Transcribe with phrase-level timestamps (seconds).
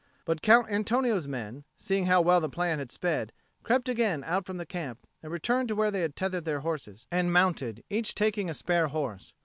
[0.25, 4.57] But Count Antonio's men, seeing how well the plan had sped, crept again out from
[4.57, 8.49] the camp, and returned to where they had tethered their horses, and mounted, each taking
[8.49, 9.35] a spare horse.